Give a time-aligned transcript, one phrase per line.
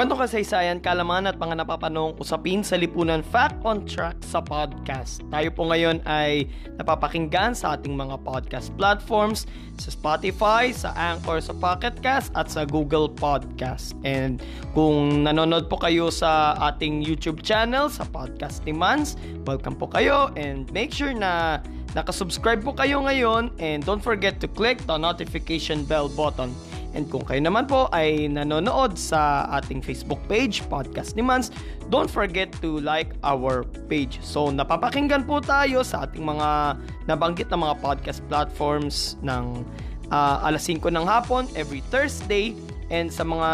[0.00, 5.20] Kwento kasaysayan, kalaman at mga napapanong usapin sa lipunan Fact on Track sa podcast.
[5.28, 6.48] Tayo po ngayon ay
[6.80, 9.44] napapakinggan sa ating mga podcast platforms
[9.76, 13.92] sa Spotify, sa Anchor, sa Pocket Cast at sa Google Podcast.
[14.00, 14.40] And
[14.72, 20.32] kung nanonood po kayo sa ating YouTube channel sa Podcast ni Mans, welcome po kayo
[20.32, 21.60] and make sure na
[21.92, 26.48] nakasubscribe po kayo ngayon and don't forget to click the notification bell button
[26.94, 31.54] And kung kayo naman po ay nanonood sa ating Facebook page, Podcast ni Mans,
[31.86, 34.18] don't forget to like our page.
[34.22, 39.62] So, napapakinggan po tayo sa ating mga nabanggit na mga podcast platforms ng
[40.10, 42.58] uh, alas 5 ng hapon every Thursday
[42.90, 43.50] and sa mga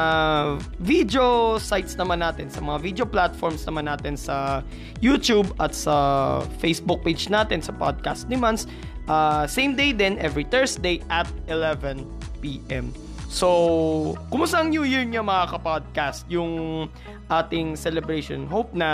[0.81, 4.65] video sites naman natin, sa mga video platforms naman natin sa
[5.05, 8.65] YouTube at sa Facebook page natin sa Podcast ni Mans,
[9.13, 12.01] uh, same day din every Thursday at 11
[12.41, 12.89] p.m.
[13.27, 16.27] So, kumusta ang New Year niya mga kapodcast?
[16.31, 16.87] Yung
[17.27, 18.47] ating celebration.
[18.47, 18.91] Hope na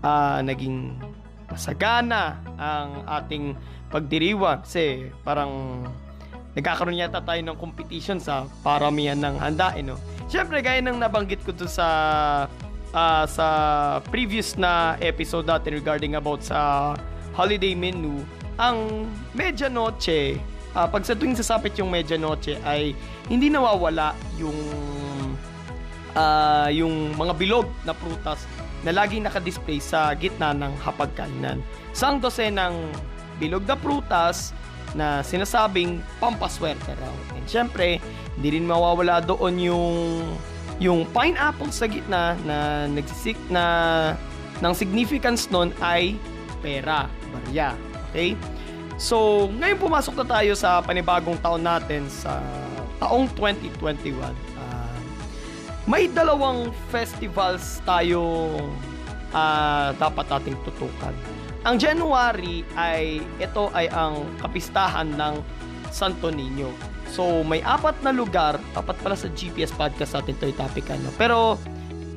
[0.00, 0.94] uh, naging
[1.50, 3.58] masagana ang ating
[3.90, 4.62] pagdiriwang.
[4.62, 5.82] Kasi parang
[6.54, 9.74] nagkakaroon yata tayo ng competition sa paramihan ng handa.
[9.74, 9.98] Eh, no?
[10.30, 11.86] Siyempre, gaya ng nabanggit ko dun sa
[12.94, 13.46] uh, sa
[14.08, 16.94] previous na episode natin regarding about sa
[17.34, 18.22] holiday menu,
[18.54, 20.38] ang medianoche
[20.74, 22.92] uh, pag sa tuwing sasapit yung medianoche ay
[23.30, 24.58] hindi nawawala yung
[26.18, 28.44] uh, yung mga bilog na prutas
[28.84, 31.64] na laging nakadisplay sa gitna ng hapagkainan.
[31.96, 32.76] Sang dosenang
[33.40, 34.52] bilog na prutas
[34.94, 37.14] na sinasabing pampaswerte raw.
[37.34, 37.98] And syempre,
[38.36, 39.96] hindi rin mawawala doon yung
[40.82, 43.64] yung pineapple sa gitna na nagsisik na
[44.58, 46.18] ng significance nun ay
[46.62, 47.74] pera, barya.
[48.10, 48.38] Okay?
[48.94, 52.38] So, ngayon pumasok na tayo sa panibagong taon natin sa
[53.02, 54.14] taong 2021.
[54.22, 54.30] Uh,
[54.62, 54.94] ah,
[55.90, 58.54] may dalawang festivals tayo
[59.34, 61.14] uh, dapat ating tutukan.
[61.66, 65.42] Ang January ay ito ay ang kapistahan ng
[65.90, 66.70] Santo Niño.
[67.10, 71.10] So, may apat na lugar, apat pala sa GPS podcast natin ito topic ano.
[71.18, 71.58] Pero,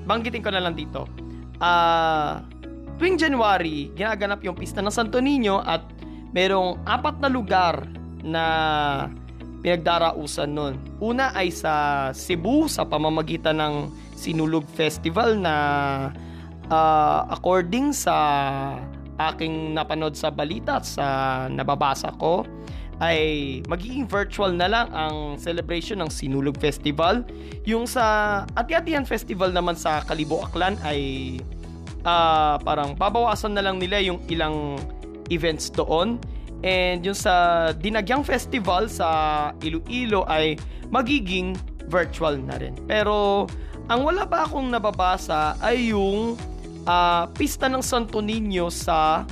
[0.06, 1.06] banggitin ko na lang dito.
[1.58, 2.42] Uh,
[2.98, 5.86] tuwing January, ginaganap yung pista ng Santo Niño at
[6.32, 7.88] merong apat na lugar
[8.24, 8.46] na
[9.62, 10.76] pinagdarausan nun.
[11.02, 13.76] Una ay sa Cebu sa pamamagitan ng
[14.18, 15.56] Sinulog Festival na
[16.72, 18.16] uh, according sa
[19.18, 21.08] aking napanood sa balita at sa
[21.50, 22.46] nababasa ko
[22.98, 27.22] ay magiging virtual na lang ang celebration ng Sinulog Festival.
[27.70, 31.02] Yung sa Ati-Atian Festival naman sa Kalibo Aklan ay
[32.02, 34.82] uh, parang babawasan na lang nila yung ilang
[35.30, 36.22] events doon.
[36.66, 39.08] And yung sa Dinagyang Festival sa
[39.62, 40.58] Iloilo ay
[40.90, 41.54] magiging
[41.88, 42.74] virtual na rin.
[42.90, 43.46] Pero
[43.88, 46.36] ang wala pa akong nababasa ay yung
[46.84, 49.24] uh, pista ng Santo Niño sa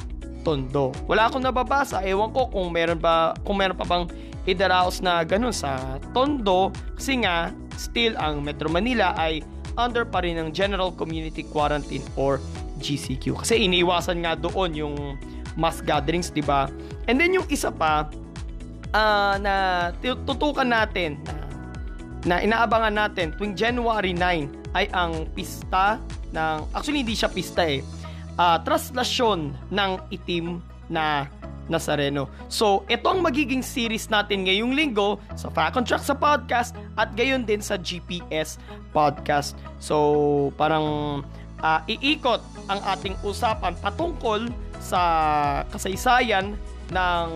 [0.45, 0.93] Tondo.
[1.09, 2.05] Wala akong nababasa.
[2.05, 4.05] Ewan ko kung meron ba kung meron pa bang
[4.45, 9.41] idaraos na ganun sa Tondo kasi nga still ang Metro Manila ay
[9.75, 12.39] under pa rin ng General Community Quarantine or
[12.79, 13.41] GCQ.
[13.43, 14.95] Kasi iniiwasan nga doon yung
[15.55, 16.71] mass gatherings, 'di ba?
[17.09, 18.07] And then yung isa pa
[18.95, 19.55] uh, na
[19.99, 21.19] tutukan natin
[22.27, 25.99] na, na inaabangan natin tuwing January 9 ay ang pista
[26.35, 27.79] ng actually hindi siya pista eh.
[28.35, 30.59] Uh, traslasyon ng itim
[30.91, 31.23] na
[31.65, 32.29] Nazareno.
[32.45, 37.17] So, ito ang magiging series natin ngayong linggo sa Fact on Track sa podcast at
[37.17, 38.61] gayon din sa GPS
[38.93, 39.57] podcast.
[39.81, 40.85] So, parang
[41.65, 44.49] uh, iikot ang ating usapan patungkol
[44.85, 45.01] sa
[45.73, 46.53] kasaysayan
[46.93, 47.27] ng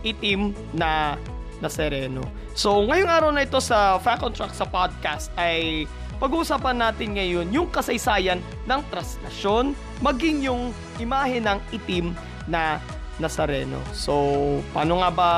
[0.00, 1.20] itim na
[1.60, 2.24] na sereno.
[2.56, 5.84] So, ngayong araw na ito sa Fact on Track sa podcast ay
[6.16, 12.16] pag-uusapan natin ngayon yung kasaysayan ng traslasyon maging yung imahe ng itim
[12.48, 12.80] na
[13.20, 13.76] Nazareno.
[13.92, 14.24] So,
[14.72, 15.30] paano nga ba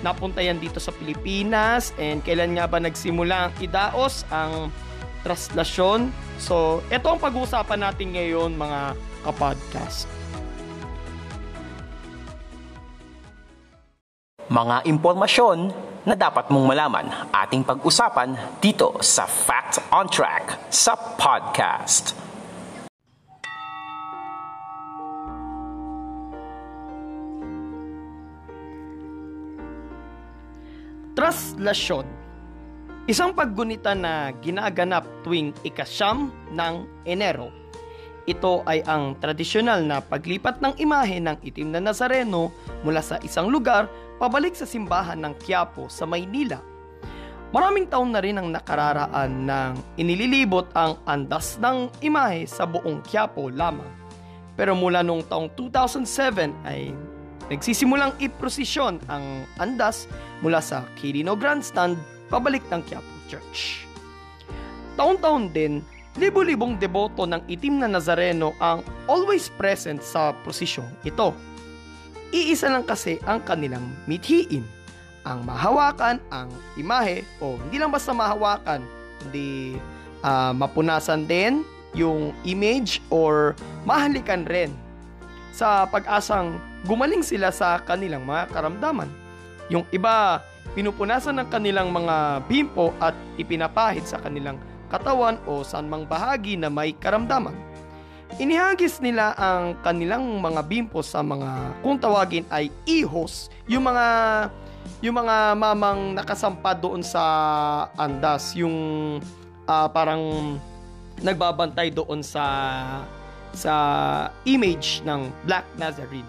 [0.00, 4.70] napunta yan dito sa Pilipinas and kailan nga ba nagsimula ang idaos ang
[5.26, 6.14] traslasyon?
[6.38, 8.94] So, ito ang pag-uusapan natin ngayon mga
[9.26, 10.19] kapodcast.
[14.50, 15.70] Mga impormasyon
[16.02, 17.06] na dapat mong malaman.
[17.30, 22.18] Ating pag-usapan dito sa Facts on Track sa podcast.
[31.14, 32.10] Translasyon
[33.06, 36.74] Isang paggunita na ginaganap tuwing ikasyam ng
[37.06, 37.59] Enero.
[38.28, 42.52] Ito ay ang tradisyonal na paglipat ng imahe ng itim na Nazareno
[42.84, 43.88] mula sa isang lugar
[44.20, 46.60] pabalik sa simbahan ng Quiapo sa Maynila.
[47.50, 53.50] Maraming taon na rin ang nakararaan nang inililibot ang andas ng imahe sa buong Quiapo
[53.50, 53.88] lamang.
[54.54, 56.94] Pero mula noong taong 2007 ay
[57.50, 60.06] nagsisimulang iprosesyon ang andas
[60.44, 61.98] mula sa Quirino Grandstand
[62.30, 63.88] pabalik ng Quiapo Church.
[64.94, 65.82] Taon-taon din,
[66.18, 71.30] libo-libong deboto ng itim na Nazareno ang always present sa prosesyong ito.
[72.34, 74.66] Iisa lang kasi ang kanilang mithiin,
[75.22, 78.82] ang mahawakan ang imahe o hindi lang basta mahawakan,
[79.26, 79.78] hindi
[80.22, 81.62] uh, mapunasan din
[81.94, 84.70] yung image or mahalikan rin
[85.50, 89.10] sa pag-asang gumaling sila sa kanilang mga karamdaman.
[89.70, 90.42] Yung iba,
[90.74, 94.58] pinupunasan ng kanilang mga bimpo at ipinapahid sa kanilang
[94.90, 97.54] katawan o sanmang bahagi na may karamdaman.
[98.38, 104.06] Inihagis nila ang kanilang mga bimpo sa mga kung tawagin ay ihos, yung mga
[105.00, 107.22] yung mga mamang nakasampa doon sa
[107.96, 109.18] andas, yung
[109.66, 110.56] uh, parang
[111.20, 112.44] nagbabantay doon sa
[113.50, 113.74] sa
[114.46, 116.28] image ng Black Nazarene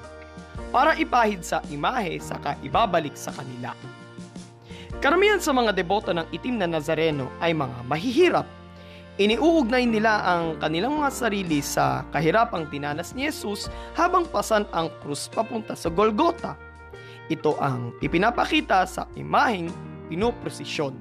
[0.73, 3.75] para ipahid sa imahe saka ibabalik sa kanila.
[5.01, 8.45] Karamihan sa mga deboto ng itim na Nazareno ay mga mahihirap.
[9.18, 13.65] Iniuugnay nila ang kanilang mga sarili sa kahirapang tinanas ni Jesus
[13.98, 16.53] habang pasan ang krus papunta sa Golgota.
[17.33, 19.74] Ito ang ipinapakita sa imaheng
[20.06, 20.94] pinoprosesyon.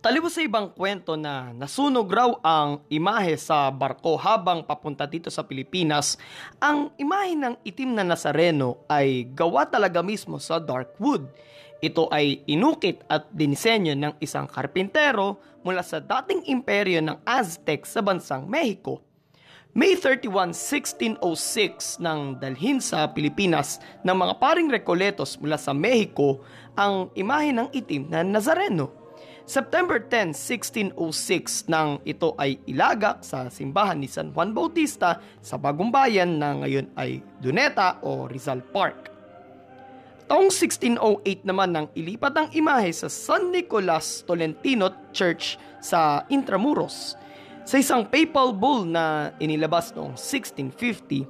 [0.00, 5.44] Talibo sa ibang kwento na nasunog raw ang imahe sa barko habang papunta dito sa
[5.44, 6.16] Pilipinas,
[6.56, 11.28] ang imahe ng itim na Nazareno ay gawa talaga mismo sa dark wood.
[11.84, 18.00] Ito ay inukit at dinisenyo ng isang karpintero mula sa dating imperyo ng Aztec sa
[18.00, 19.04] bansang Mexico.
[19.76, 26.40] May 31, 1606 nang dalhin sa Pilipinas ng mga paring Recoletos mula sa Mexico
[26.72, 28.96] ang imahe ng itim na Nazareno.
[29.48, 35.88] September 10, 1606 nang ito ay ilagak sa simbahan ni San Juan Bautista sa Bagong
[35.88, 39.10] Bayan na ngayon ay Duneta o Rizal Park.
[40.30, 47.18] Taong 1608 naman nang ilipat ang imahe sa San Nicolas Tolentino Church sa Intramuros.
[47.66, 51.26] Sa isang papal bull na inilabas noong 1650,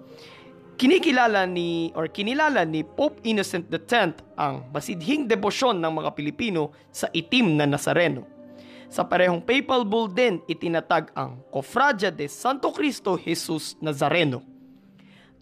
[0.81, 7.05] Kinikilala ni or kinilala ni Pope Innocent X ang masidhing debosyon ng mga Pilipino sa
[7.13, 8.25] itim na Nazareno.
[8.89, 14.41] Sa parehong papal bull din itinatag ang Cofradia de Santo Cristo Jesus Nazareno.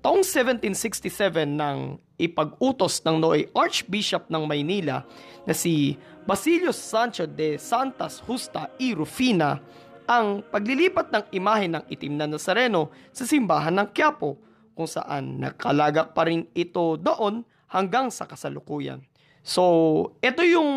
[0.02, 5.06] Taong 1767 nang ipag-utos ng Noy Archbishop ng Maynila
[5.46, 5.94] na si
[6.26, 9.62] Basilio Sancho de Santas Justa y Rufina
[10.02, 14.47] ang paglilipat ng imahe ng itim na Nazareno sa simbahan ng Quiapo
[14.78, 19.02] kung saan nakalagak pa rin ito doon hanggang sa kasalukuyan.
[19.42, 20.70] So, ito yung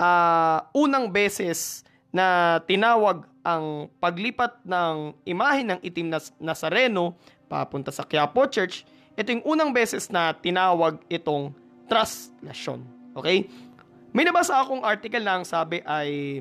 [0.00, 8.08] uh, unang beses na tinawag ang paglipat ng imahe ng itim na Nazareno papunta sa
[8.08, 8.88] Quiapo Church.
[9.20, 11.52] Ito yung unang beses na tinawag itong
[11.92, 12.88] traslasyon.
[13.20, 13.52] Okay?
[14.16, 16.40] May nabasa akong article na ang sabi ay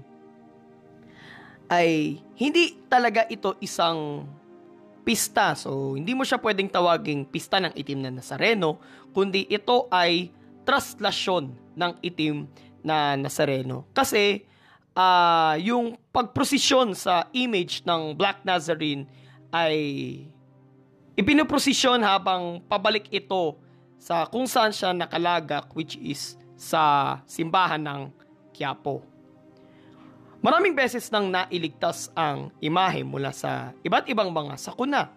[1.67, 4.23] ay hindi talaga ito isang
[5.07, 5.55] pista.
[5.55, 8.83] So, hindi mo siya pwedeng tawaging pista ng itim na Nazareno,
[9.15, 10.35] kundi ito ay
[10.67, 12.43] traslasyon ng itim
[12.83, 13.87] na Nazareno.
[13.95, 14.43] Kasi,
[14.91, 19.07] uh, yung pagprosesyon sa image ng Black Nazarene
[19.55, 19.77] ay
[21.15, 23.55] ipinoprosesyon habang pabalik ito
[23.95, 28.01] sa kung saan siya nakalagak which is sa simbahan ng
[28.51, 29.16] Quiapo.
[30.47, 35.11] Maraming beses nang nailigtas ang imahe mula sa iba't ibang mga sakuna.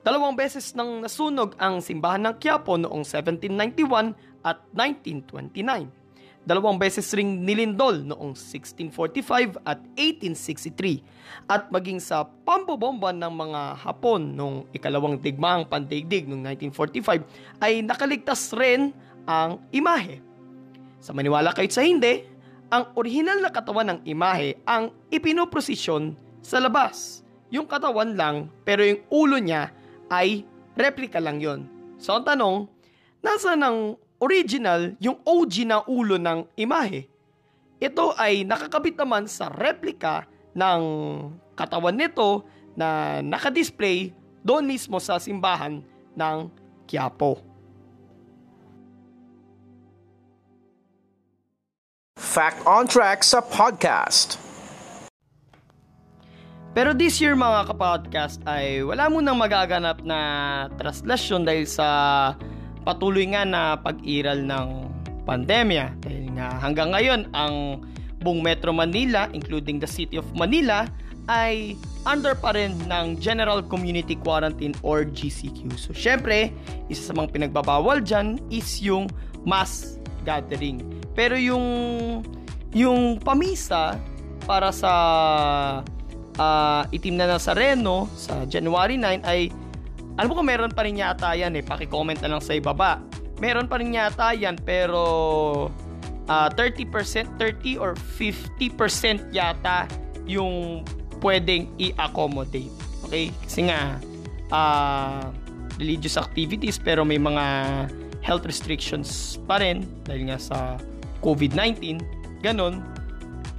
[0.00, 5.92] Dalawang beses nang nasunog ang simbahan ng Quiapo noong 1791 at 1929.
[6.40, 14.24] Dalawang beses ring nilindol noong 1645 at 1863 at maging sa pambobomba ng mga Hapon
[14.40, 18.96] noong ikalawang digmaang pandaigdig noong 1945 ay nakaligtas rin
[19.28, 20.24] ang imahe.
[20.96, 22.39] Sa maniwala kayo sa hindi,
[22.70, 27.26] ang orihinal na katawan ng imahe ang ipinoprosesyon sa labas.
[27.50, 29.74] Yung katawan lang, pero yung ulo niya
[30.06, 30.46] ay
[30.78, 31.66] replica lang yon.
[31.98, 32.70] So ang tanong,
[33.20, 37.10] nasa ng original yung OG na ulo ng imahe?
[37.82, 40.82] Ito ay nakakabit naman sa replica ng
[41.58, 42.46] katawan nito
[42.78, 44.14] na nakadisplay
[44.46, 45.82] doon mismo sa simbahan
[46.14, 46.38] ng
[46.86, 47.49] Quiapo.
[52.20, 54.36] Fact on Track sa podcast.
[56.76, 60.20] Pero this year mga kapodcast ay wala mo nang magaganap na
[60.76, 61.88] translasyon dahil sa
[62.84, 64.68] patuloy nga na pag-iral ng
[65.24, 65.96] pandemya.
[66.04, 67.80] Dahil nga hanggang ngayon ang
[68.20, 70.84] buong Metro Manila including the City of Manila
[71.32, 71.72] ay
[72.04, 75.72] under pa rin ng General Community Quarantine or GCQ.
[75.80, 76.52] So syempre,
[76.92, 79.08] isa sa mga pinagbabawal dyan is yung
[79.48, 80.80] mass gathering.
[81.16, 81.66] Pero yung
[82.70, 83.98] yung pamisa
[84.46, 84.92] para sa
[86.38, 89.50] uh, itim na Nazareno sa January 9 ay
[90.18, 91.64] alam ko meron pa rin yata yan eh.
[91.64, 93.00] Paki-comment na lang sa ibaba.
[93.40, 95.02] Meron pa rin yata yan pero
[96.28, 96.92] uh, 30%,
[97.40, 99.88] 30 or 50% yata
[100.28, 100.84] yung
[101.24, 102.72] pwedeng i-accommodate.
[103.08, 103.32] Okay?
[103.48, 103.96] Kasi nga
[104.52, 105.24] uh,
[105.80, 107.44] religious activities pero may mga
[108.20, 110.58] health restrictions pa rin dahil nga sa
[111.20, 112.00] COVID-19,
[112.44, 112.80] ganon.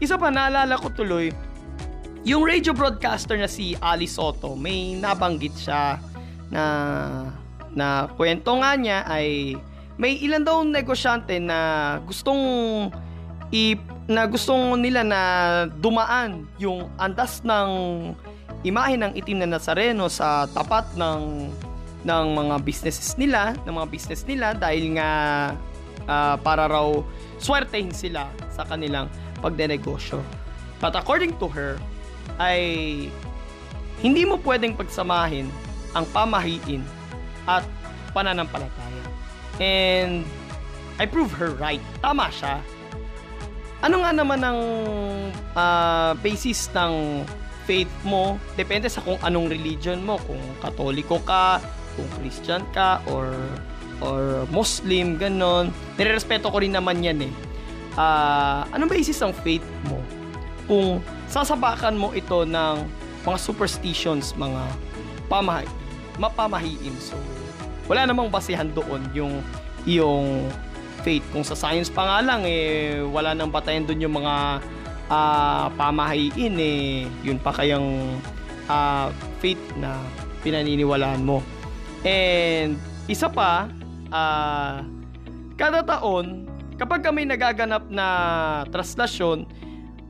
[0.02, 1.30] Isa pa, naalala ko tuloy,
[2.22, 5.98] yung radio broadcaster na si Ali Soto, may nabanggit siya
[6.54, 6.64] na
[7.72, 9.56] na kwento nga niya ay
[9.96, 12.44] may ilan daw negosyante na gustong
[13.56, 13.80] i
[14.12, 15.22] na gustong nila na
[15.80, 17.70] dumaan yung andas ng
[18.68, 21.50] imahe ng itim na Nazareno sa tapat ng
[22.02, 25.12] ng mga businesses nila, ng mga business nila dahil nga
[26.10, 26.90] uh, para raw
[27.38, 29.10] swertehin sila sa kanilang
[29.42, 30.22] pagdenegosyo.
[30.82, 31.78] But according to her,
[32.42, 32.62] ay
[34.02, 35.50] hindi mo pwedeng pagsamahin
[35.94, 36.82] ang pamahiin
[37.46, 37.66] at
[38.18, 39.06] pananampalataya.
[39.62, 40.26] And
[40.98, 41.82] I prove her right.
[42.02, 42.62] Tama siya.
[43.82, 44.62] Ano nga naman ang
[45.58, 47.26] uh, basis ng
[47.72, 48.36] faith mo?
[48.60, 50.20] Depende sa kung anong religion mo.
[50.28, 51.64] Kung katoliko ka,
[51.96, 53.32] kung Christian ka, or
[54.04, 55.72] or Muslim, ganon.
[55.96, 57.34] Nirerespeto ko rin naman yan eh.
[57.96, 60.04] Uh, anong basis ng faith mo?
[60.68, 61.00] Kung
[61.32, 62.84] sasabakan mo ito ng
[63.24, 64.68] mga superstitions, mga
[65.32, 65.64] pamahay,
[66.20, 66.92] mapamahiin.
[67.00, 67.16] So,
[67.88, 69.40] wala namang basihan doon yung
[69.88, 70.52] yung
[71.08, 71.24] faith.
[71.32, 74.60] Kung sa science pa nga lang, eh, wala nang batayan doon yung mga
[75.12, 78.18] uh, pamahiin, eh, yun pa kayang
[78.72, 79.12] uh,
[79.44, 80.00] faith na
[80.42, 81.44] pinaniniwalaan mo.
[82.08, 82.80] And
[83.12, 83.68] isa pa,
[84.10, 84.88] uh,
[85.60, 86.48] kada taon,
[86.80, 88.08] kapag kami nagaganap na
[88.72, 89.46] traslasyon,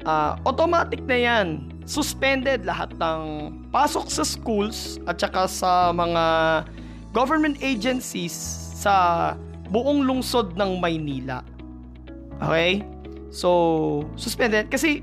[0.05, 1.47] uh, automatic na yan.
[1.81, 6.23] Suspended lahat ng pasok sa schools at saka sa mga
[7.11, 8.31] government agencies
[8.77, 9.33] sa
[9.67, 11.43] buong lungsod ng Maynila.
[12.39, 12.85] Okay?
[13.31, 14.67] So, suspended.
[14.67, 15.01] Kasi,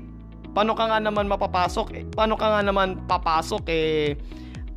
[0.53, 1.87] paano ka nga naman mapapasok?
[1.97, 2.03] Eh?
[2.13, 3.63] Paano ka nga naman papasok?
[3.73, 4.13] Eh,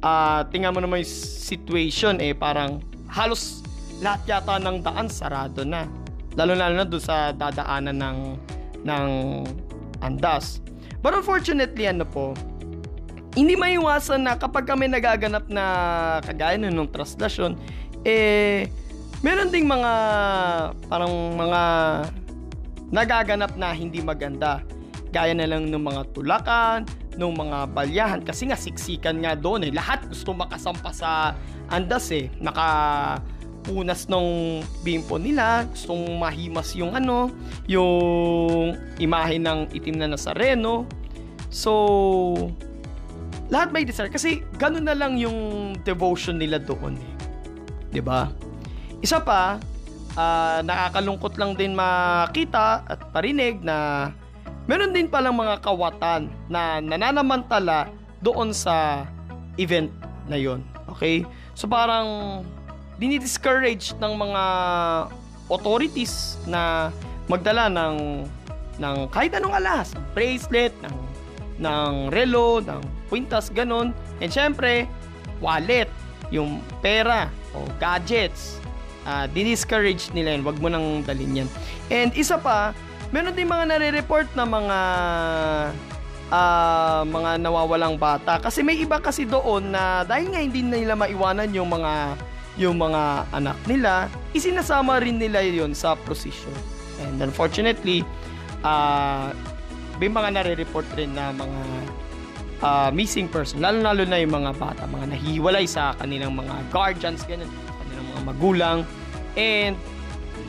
[0.02, 2.82] uh, tingnan mo naman yung situation eh, parang
[3.12, 3.62] halos
[4.02, 5.86] lahat yata ng daan sarado na.
[6.34, 8.18] Lalo-lalo na doon sa dadaanan ng
[8.82, 9.08] ng
[10.02, 10.58] andas.
[11.04, 12.34] But unfortunately, ano po,
[13.38, 15.64] hindi maiwasan na kapag kami nagaganap na
[16.24, 17.54] kagaya nung traslasyon,
[18.02, 18.66] eh,
[19.22, 19.92] meron ding mga
[20.90, 21.62] parang mga
[22.92, 24.60] nagaganap na hindi maganda.
[25.12, 26.84] Gaya na lang ng mga tulakan,
[27.16, 29.72] ng mga balyahan kasi nga siksikan nga doon eh.
[29.72, 31.36] Lahat gusto makasampa sa
[31.68, 32.28] andas eh.
[32.40, 32.68] Naka
[33.62, 37.30] punas ng bimpo nila, gustong mahimas yung ano,
[37.70, 40.84] yung imahe ng itim na Nazareno.
[41.52, 42.50] So,
[43.52, 47.12] lahat may desire kasi ganun na lang yung devotion nila doon eh.
[47.92, 48.32] 'Di ba?
[49.04, 49.60] Isa pa,
[50.16, 54.10] uh, nakakalungkot lang din makita at parinig na
[54.68, 57.90] meron din palang mga kawatan na nananamantala
[58.22, 59.06] doon sa
[59.58, 59.90] event
[60.30, 60.62] na yon.
[60.96, 61.26] Okay?
[61.58, 62.42] So parang
[62.96, 64.42] dinidiscourage ng mga
[65.50, 66.94] authorities na
[67.26, 68.24] magdala ng
[68.80, 70.96] ng kahit anong alas, bracelet, ng
[71.62, 73.92] ng relo, ng kwintas, ganun.
[74.18, 74.88] And syempre,
[75.38, 75.86] wallet,
[76.32, 78.58] yung pera o gadgets.
[79.02, 80.42] Uh, diniscourage nila yun.
[80.46, 81.48] Huwag mo nang dalhin yan.
[81.90, 82.70] And isa pa,
[83.10, 84.78] meron din mga nare-report na mga
[86.30, 88.38] uh, mga nawawalang bata.
[88.38, 92.16] Kasi may iba kasi doon na dahil nga hindi nila maiwanan yung mga
[92.60, 96.52] yung mga anak nila, isinasama rin nila yon sa procession.
[97.00, 98.04] And unfortunately,
[98.60, 99.32] uh,
[99.96, 101.62] may mga nare-report rin na mga
[102.60, 107.48] uh, missing person, lalo-lalo na yung mga bata, mga nahihiwalay sa kanilang mga guardians, ganun,
[108.12, 108.78] mga magulang.
[109.34, 109.74] And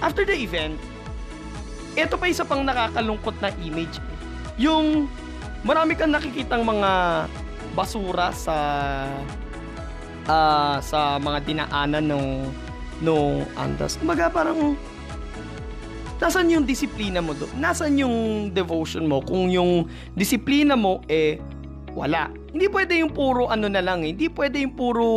[0.04, 0.76] after the event,
[1.96, 4.02] ito pa isa pang nakakalungkot na image.
[4.60, 5.08] Yung
[5.64, 6.92] marami kang nakikitang mga
[7.74, 8.58] basura sa
[10.30, 12.26] uh, sa mga dinaanan ng
[13.02, 13.98] nung andas.
[13.98, 14.78] Kumbaga parang
[16.24, 17.52] nasan yung disiplina mo doon?
[17.60, 19.20] Nasan yung devotion mo?
[19.20, 21.36] Kung yung disiplina mo eh
[21.94, 22.32] wala.
[22.54, 24.16] Hindi pwede yung puro ano na lang eh.
[24.16, 25.08] Hindi pwede yung puro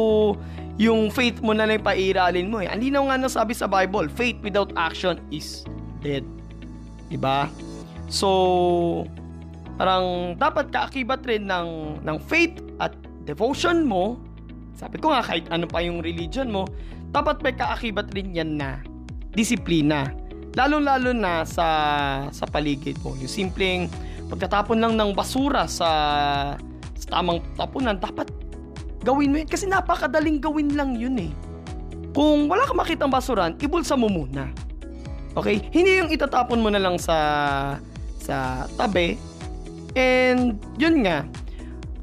[0.76, 2.68] yung faith mo na lang pairalin mo eh.
[2.68, 5.64] Ang linaw nga sabi sa Bible, faith without action is
[6.04, 6.24] dead.
[7.08, 7.48] Diba?
[8.12, 9.08] So,
[9.80, 12.92] parang dapat kaakibat rin ng, ng faith at
[13.24, 14.20] devotion mo.
[14.76, 16.68] Sabi ko nga, kahit ano pa yung religion mo,
[17.08, 18.84] dapat may kaakibat rin yan na
[19.32, 20.12] disiplina.
[20.56, 21.68] Lalo-lalo na sa,
[22.32, 23.16] sa paligid mo.
[23.16, 23.88] Yung simpleng
[24.28, 25.88] pagkatapon lang ng basura sa,
[26.96, 28.28] sa tamang tapunan, dapat
[29.06, 29.46] gawin mo yun.
[29.46, 31.30] Kasi napakadaling gawin lang yun eh.
[32.10, 34.50] Kung wala kang makitang basuran, ibulsa mo muna.
[35.38, 35.62] Okay?
[35.70, 37.16] Hindi yung itatapon mo na lang sa
[38.18, 39.14] sa tabi.
[39.94, 41.22] And yun nga.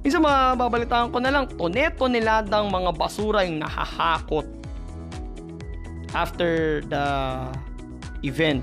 [0.04, 4.44] Minsan mababalitaan ko na lang, toneto-niladang mga basura yung nahahakot
[6.12, 7.06] after the
[8.22, 8.62] event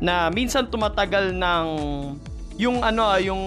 [0.00, 1.66] na minsan tumatagal ng
[2.58, 3.42] yung ano yung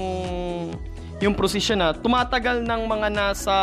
[1.22, 3.56] yung procession na tumatagal ng mga nasa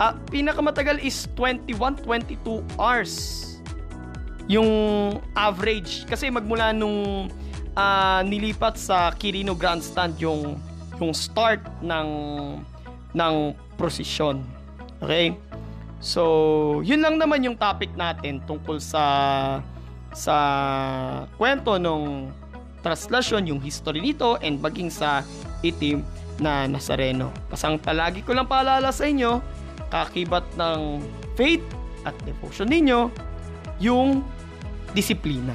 [0.00, 3.38] uh, pinakamatagal is 21 22 hours
[4.50, 4.68] yung
[5.38, 6.08] average.
[6.08, 7.30] Kasi magmula nung
[7.76, 10.58] uh, nilipat sa Kirino Grandstand yung
[10.98, 12.08] yung start ng
[13.12, 13.34] ng
[13.76, 14.40] procession
[15.02, 15.36] okay?
[16.00, 19.04] So yun lang naman yung topic natin tungkol sa
[20.12, 20.36] sa
[21.36, 22.30] kwento nung
[22.82, 25.22] translasyon, yung history nito, and maging sa
[25.62, 26.02] itim
[26.42, 27.30] na Nazareno.
[27.48, 29.38] Pasang palagi ko lang paalala sa inyo,
[29.88, 31.00] kakibat ng
[31.38, 31.62] faith
[32.02, 33.08] at devotion ninyo,
[33.78, 34.26] yung
[34.92, 35.54] disiplina.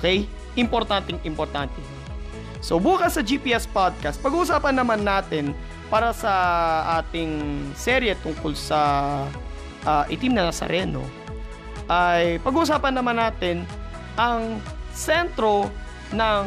[0.00, 0.24] Okay?
[0.56, 1.78] Importanteng importante.
[2.60, 5.56] So bukas sa GPS Podcast, pag-uusapan naman natin
[5.88, 6.32] para sa
[7.02, 8.80] ating serye tungkol sa
[9.84, 11.02] uh, itim na Nazareno
[11.90, 13.66] ay pag-uusapan naman natin
[14.14, 14.62] ang
[14.94, 15.66] sentro
[16.14, 16.44] ng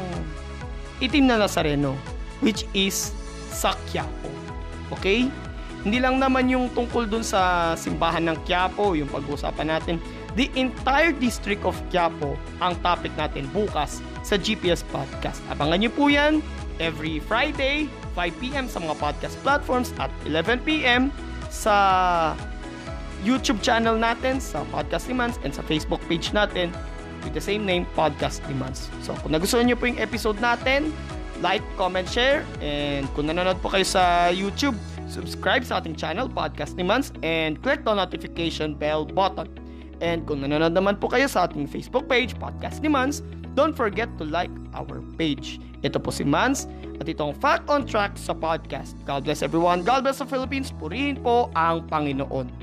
[1.04, 1.96] itim na Nazareno
[2.44, 3.16] which is
[3.50, 4.30] sa Quiapo.
[4.92, 5.32] Okay?
[5.84, 9.96] Hindi lang naman yung tungkol dun sa simbahan ng Quiapo, yung pag-uusapan natin.
[10.40, 15.44] The entire district of Quiapo ang topic natin bukas sa GPS Podcast.
[15.52, 16.40] Abangan nyo po yan
[16.82, 21.12] every Friday, 5pm sa mga podcast platforms at 11pm
[21.54, 21.76] sa
[23.22, 26.74] YouTube channel natin, sa Podcast Demands, and sa Facebook page natin
[27.24, 28.92] with the same name, Podcast Demands.
[29.02, 30.92] So, kung nagustuhan nyo po yung episode natin,
[31.40, 34.76] like, comment, share, and kung nanonood po kayo sa YouTube,
[35.12, 39.48] subscribe sa ating channel, Podcast Demands, and click the notification bell button.
[40.04, 44.26] And kung nanonood naman po kayo sa ating Facebook page, Podcast Demands, don't forget to
[44.28, 45.60] like our page.
[45.84, 46.66] Ito po si Mans
[47.04, 48.96] at itong Fact on Track sa podcast.
[49.04, 49.84] God bless everyone.
[49.84, 50.72] God bless the Philippines.
[50.72, 52.63] Purihin po ang Panginoon.